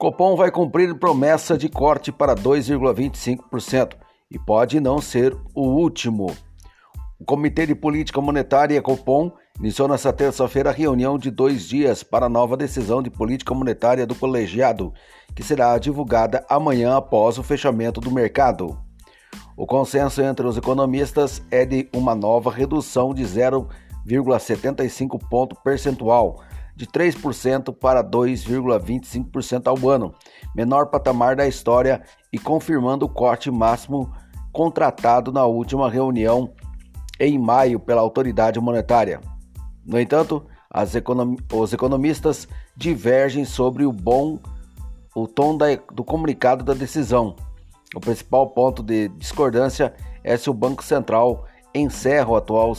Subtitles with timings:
[0.00, 3.96] Copom vai cumprir promessa de corte para 2,25%
[4.30, 6.34] e pode não ser o último.
[7.18, 12.24] O Comitê de Política Monetária Copom iniciou nesta terça-feira a reunião de dois dias para
[12.24, 14.90] a nova decisão de política monetária do colegiado,
[15.36, 18.78] que será divulgada amanhã após o fechamento do mercado.
[19.54, 26.40] O consenso entre os economistas é de uma nova redução de 0,75 ponto percentual
[26.80, 30.14] de 3% para 2,25% ao ano,
[30.56, 34.10] menor patamar da história e confirmando o corte máximo
[34.50, 36.54] contratado na última reunião
[37.20, 39.20] em maio pela autoridade monetária.
[39.84, 40.46] No entanto,
[40.94, 44.38] econom os economistas divergem sobre o bom
[45.14, 47.36] o tom da, do comunicado da decisão.
[47.94, 49.92] O principal ponto de discordância
[50.24, 52.72] é se o Banco Central encerra o atual